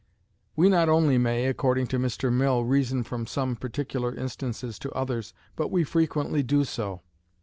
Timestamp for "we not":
0.55-0.89